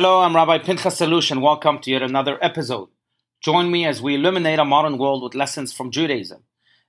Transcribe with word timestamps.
Hello, 0.00 0.20
I'm 0.20 0.36
Rabbi 0.36 0.58
Pinchas 0.58 1.00
Allouche, 1.00 1.32
and 1.32 1.42
welcome 1.42 1.80
to 1.80 1.90
yet 1.90 2.02
another 2.02 2.38
episode. 2.40 2.88
Join 3.40 3.68
me 3.68 3.84
as 3.84 4.00
we 4.00 4.14
illuminate 4.14 4.60
a 4.60 4.64
modern 4.64 4.96
world 4.96 5.24
with 5.24 5.34
lessons 5.34 5.72
from 5.72 5.90
Judaism. 5.90 6.44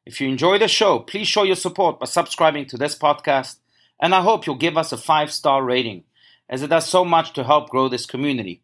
If 0.06 0.22
you 0.22 0.30
enjoy 0.30 0.60
the 0.60 0.68
show, 0.68 1.00
please 1.00 1.28
show 1.28 1.42
your 1.42 1.56
support 1.56 2.00
by 2.00 2.06
subscribing 2.06 2.68
to 2.68 2.78
this 2.78 2.96
podcast, 2.96 3.56
and 4.00 4.14
I 4.14 4.22
hope 4.22 4.46
you'll 4.46 4.58
give 4.58 4.78
us 4.78 4.92
a 4.92 4.98
five 4.98 5.32
star 5.32 5.64
rating, 5.64 6.04
as 6.48 6.62
it 6.62 6.68
does 6.68 6.86
so 6.86 7.04
much 7.04 7.34
to 7.34 7.44
help 7.44 7.70
grow 7.72 7.90
this 7.90 8.06
community. 8.06 8.62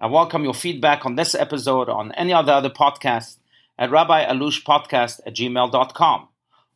I 0.00 0.06
welcome 0.06 0.42
your 0.42 0.54
feedback 0.54 1.04
on 1.04 1.16
this 1.16 1.34
episode 1.34 1.90
or 1.90 1.96
on 1.98 2.12
any 2.12 2.32
other 2.32 2.54
other 2.54 2.70
podcast 2.70 3.36
at 3.78 3.90
rabbiallouchepodcast 3.90 5.20
at 5.26 5.36
gmail.com. 5.36 6.28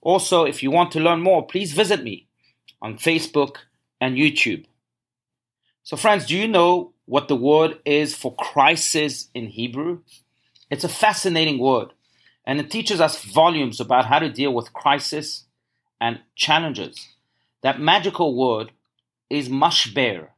Also, 0.02 0.44
if 0.44 0.62
you 0.62 0.70
want 0.70 0.92
to 0.92 1.00
learn 1.00 1.22
more, 1.22 1.46
please 1.46 1.72
visit 1.72 2.02
me 2.02 2.28
on 2.82 2.98
Facebook 2.98 3.56
and 4.02 4.18
YouTube. 4.18 4.66
So, 5.82 5.96
friends, 5.96 6.26
do 6.26 6.36
you 6.36 6.46
know 6.46 6.92
what 7.06 7.28
the 7.28 7.36
word 7.36 7.78
is 7.84 8.14
for 8.14 8.34
crisis 8.34 9.28
in 9.34 9.46
Hebrew? 9.46 10.00
It's 10.70 10.84
a 10.84 10.88
fascinating 10.88 11.58
word, 11.58 11.92
and 12.44 12.60
it 12.60 12.70
teaches 12.70 13.00
us 13.00 13.24
volumes 13.24 13.80
about 13.80 14.06
how 14.06 14.18
to 14.18 14.28
deal 14.28 14.52
with 14.52 14.72
crisis 14.72 15.44
and 16.00 16.20
challenges. 16.34 17.08
That 17.62 17.80
magical 17.80 18.36
word 18.36 18.72
is 19.30 19.48
mashber, 19.48 20.28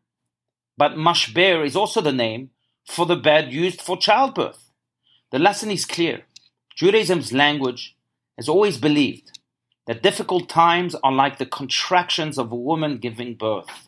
but 0.76 0.92
mashber 0.92 1.64
is 1.64 1.74
also 1.74 2.00
the 2.00 2.12
name 2.12 2.50
for 2.87 3.06
the 3.06 3.16
bed 3.16 3.52
used 3.52 3.82
for 3.82 3.96
childbirth. 3.96 4.70
The 5.30 5.38
lesson 5.38 5.70
is 5.70 5.84
clear. 5.84 6.23
Judaism's 6.76 7.32
language 7.32 7.96
has 8.37 8.48
always 8.48 8.78
believed 8.78 9.38
that 9.87 10.02
difficult 10.02 10.48
times 10.48 10.95
are 11.02 11.12
like 11.12 11.38
the 11.38 11.46
contractions 11.46 12.38
of 12.38 12.52
a 12.52 12.56
woman 12.56 12.98
giving 12.98 13.34
birth. 13.34 13.87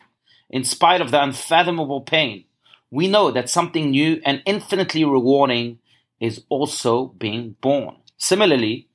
In 0.49 0.63
spite 0.63 0.99
of 0.99 1.11
the 1.11 1.23
unfathomable 1.23 2.01
pain, 2.01 2.45
we 2.91 3.07
know 3.07 3.31
that 3.31 3.49
something 3.49 3.89
new 3.89 4.21
and 4.25 4.43
infinitely 4.45 5.05
rewarding 5.05 5.79
is 6.19 6.43
also 6.49 7.07
being 7.17 7.55
born. 7.61 7.95
Similarly, 8.17 8.87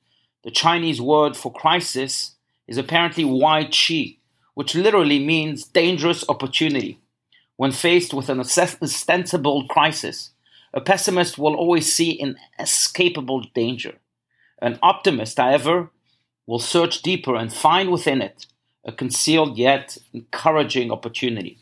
the 0.43 0.51
Chinese 0.51 1.01
word 1.01 1.35
for 1.35 1.51
crisis 1.51 2.35
is 2.67 2.77
apparently 2.77 3.25
Wai 3.25 3.65
Chi, 3.65 4.17
which 4.53 4.75
literally 4.75 5.19
means 5.25 5.65
dangerous 5.65 6.23
opportunity. 6.29 6.99
When 7.57 7.71
faced 7.71 8.13
with 8.13 8.29
an 8.29 8.39
ostensible 8.39 9.67
crisis, 9.67 10.31
a 10.73 10.79
pessimist 10.79 11.39
will 11.39 11.55
always 11.55 11.91
see 11.91 12.11
inescapable 12.11 13.45
danger. 13.55 13.95
An 14.61 14.77
optimist, 14.83 15.37
however, 15.37 15.89
will 16.45 16.59
search 16.59 17.01
deeper 17.01 17.35
and 17.35 17.51
find 17.51 17.91
within 17.91 18.21
it 18.21 18.45
a 18.85 18.91
concealed 18.91 19.57
yet 19.57 19.97
encouraging 20.13 20.91
opportunity. 20.91 21.57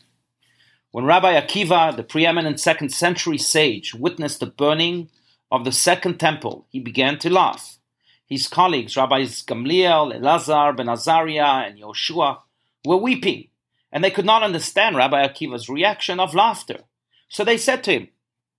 When 0.92 1.04
Rabbi 1.04 1.38
Akiva, 1.38 1.94
the 1.96 2.02
preeminent 2.02 2.60
second 2.60 2.90
century 2.90 3.38
sage, 3.38 3.94
witnessed 3.94 4.40
the 4.40 4.46
burning 4.46 5.10
of 5.50 5.64
the 5.64 5.72
second 5.72 6.18
temple, 6.18 6.66
he 6.70 6.80
began 6.80 7.18
to 7.18 7.30
laugh. 7.30 7.78
His 8.26 8.48
colleagues, 8.48 8.96
Rabbis 8.96 9.42
Gamliel, 9.44 10.16
Elazar, 10.16 10.76
Ben 10.76 10.88
Azariah, 10.88 11.68
and 11.68 11.78
Yoshua, 11.78 12.38
were 12.84 12.96
weeping, 12.96 13.48
and 13.92 14.02
they 14.02 14.10
could 14.10 14.24
not 14.24 14.42
understand 14.42 14.96
Rabbi 14.96 15.26
Akiva's 15.26 15.68
reaction 15.68 16.18
of 16.18 16.34
laughter. 16.34 16.80
So 17.28 17.44
they 17.44 17.58
said 17.58 17.84
to 17.84 17.92
him, 17.92 18.08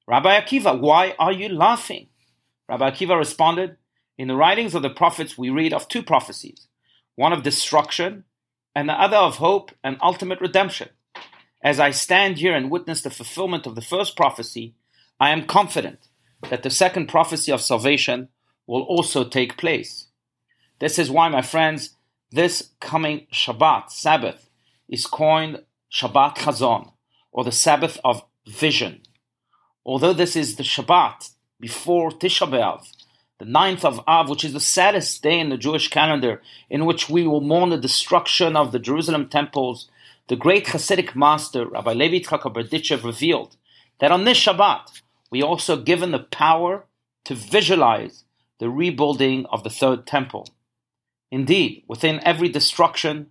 Rabbi 0.07 0.39
Akiva, 0.39 0.79
why 0.79 1.15
are 1.19 1.33
you 1.33 1.49
laughing? 1.49 2.07
Rabbi 2.69 2.91
Akiva 2.91 3.17
responded, 3.17 3.77
In 4.17 4.27
the 4.27 4.35
writings 4.35 4.75
of 4.75 4.81
the 4.81 4.89
prophets, 4.89 5.37
we 5.37 5.49
read 5.49 5.73
of 5.73 5.87
two 5.87 6.03
prophecies 6.03 6.67
one 7.15 7.33
of 7.33 7.41
destruction 7.41 8.23
and 8.75 8.87
the 8.87 8.93
other 8.93 9.17
of 9.17 9.37
hope 9.37 9.71
and 9.83 9.97
ultimate 10.03 10.39
redemption. 10.39 10.87
As 11.67 11.81
I 11.81 11.91
stand 11.91 12.37
here 12.37 12.55
and 12.55 12.71
witness 12.71 13.01
the 13.01 13.09
fulfillment 13.09 13.67
of 13.67 13.75
the 13.75 13.81
first 13.81 14.15
prophecy, 14.15 14.73
I 15.19 15.31
am 15.31 15.45
confident 15.45 16.07
that 16.49 16.63
the 16.63 16.69
second 16.69 17.07
prophecy 17.07 17.51
of 17.51 17.59
salvation 17.59 18.29
will 18.65 18.83
also 18.83 19.25
take 19.25 19.57
place. 19.57 20.07
This 20.79 20.97
is 20.97 21.11
why, 21.11 21.27
my 21.27 21.41
friends, 21.41 21.97
this 22.31 22.69
coming 22.79 23.27
Shabbat, 23.33 23.91
Sabbath, 23.91 24.49
is 24.87 25.05
coined 25.05 25.63
Shabbat 25.91 26.37
Chazon, 26.37 26.93
or 27.33 27.43
the 27.43 27.51
Sabbath 27.51 27.99
of 28.01 28.23
vision. 28.47 29.01
Although 29.85 30.13
this 30.13 30.37
is 30.37 30.55
the 30.55 30.63
Shabbat 30.63 31.31
before 31.59 32.11
Tisha 32.11 32.49
B'Av, 32.49 32.87
the 33.39 33.45
ninth 33.45 33.83
of 33.83 33.99
Av, 34.07 34.29
which 34.29 34.45
is 34.45 34.53
the 34.53 34.61
saddest 34.61 35.21
day 35.21 35.37
in 35.37 35.49
the 35.49 35.57
Jewish 35.57 35.89
calendar, 35.89 36.41
in 36.69 36.85
which 36.85 37.09
we 37.09 37.27
will 37.27 37.41
mourn 37.41 37.71
the 37.71 37.77
destruction 37.77 38.55
of 38.55 38.71
the 38.71 38.79
Jerusalem 38.79 39.27
temples 39.27 39.89
the 40.27 40.35
great 40.35 40.67
Hasidic 40.67 41.15
master, 41.15 41.65
Rabbi 41.65 41.93
Levi 41.93 42.19
Yitzchak 42.19 43.03
revealed 43.03 43.55
that 43.99 44.11
on 44.11 44.25
this 44.25 44.37
Shabbat, 44.37 45.01
we 45.31 45.41
are 45.41 45.47
also 45.47 45.77
given 45.77 46.11
the 46.11 46.19
power 46.19 46.85
to 47.25 47.35
visualize 47.35 48.25
the 48.59 48.69
rebuilding 48.69 49.45
of 49.47 49.63
the 49.63 49.69
third 49.69 50.05
temple. 50.05 50.47
Indeed, 51.31 51.83
within 51.87 52.19
every 52.23 52.49
destruction, 52.49 53.27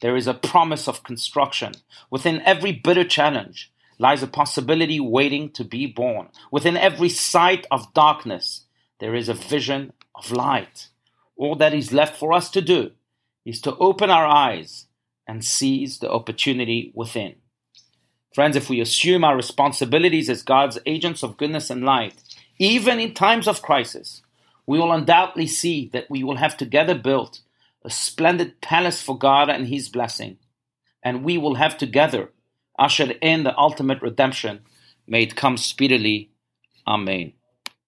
there 0.00 0.16
is 0.16 0.26
a 0.26 0.34
promise 0.34 0.88
of 0.88 1.02
construction. 1.02 1.72
Within 2.10 2.40
every 2.42 2.72
bitter 2.72 3.04
challenge 3.04 3.72
lies 3.98 4.22
a 4.22 4.26
possibility 4.26 4.98
waiting 4.98 5.50
to 5.50 5.64
be 5.64 5.86
born. 5.86 6.28
Within 6.50 6.76
every 6.76 7.10
sight 7.10 7.66
of 7.70 7.92
darkness, 7.92 8.66
there 8.98 9.14
is 9.14 9.28
a 9.28 9.34
vision 9.34 9.92
of 10.14 10.32
light. 10.32 10.88
All 11.36 11.54
that 11.56 11.74
is 11.74 11.92
left 11.92 12.16
for 12.16 12.32
us 12.32 12.50
to 12.50 12.60
do 12.60 12.92
is 13.44 13.60
to 13.62 13.76
open 13.76 14.10
our 14.10 14.26
eyes 14.26 14.86
and 15.30 15.44
seize 15.44 16.00
the 16.00 16.10
opportunity 16.10 16.90
within. 16.92 17.36
Friends, 18.34 18.56
if 18.56 18.68
we 18.68 18.80
assume 18.80 19.22
our 19.22 19.36
responsibilities 19.36 20.28
as 20.28 20.42
God's 20.42 20.80
agents 20.86 21.22
of 21.22 21.36
goodness 21.36 21.70
and 21.70 21.84
light, 21.84 22.14
even 22.58 22.98
in 22.98 23.14
times 23.14 23.46
of 23.46 23.62
crisis, 23.62 24.22
we 24.66 24.76
will 24.76 24.90
undoubtedly 24.90 25.46
see 25.46 25.88
that 25.92 26.10
we 26.10 26.24
will 26.24 26.38
have 26.38 26.56
together 26.56 26.96
built 26.96 27.42
a 27.84 27.90
splendid 27.90 28.60
palace 28.60 29.00
for 29.00 29.16
God 29.16 29.48
and 29.48 29.68
His 29.68 29.88
blessing, 29.88 30.38
and 31.00 31.22
we 31.22 31.38
will 31.38 31.54
have 31.54 31.78
together 31.78 32.32
ushered 32.76 33.16
in 33.22 33.44
the 33.44 33.56
ultimate 33.56 34.02
redemption. 34.02 34.60
May 35.06 35.22
it 35.22 35.36
come 35.36 35.56
speedily. 35.56 36.32
Amen. 36.88 37.34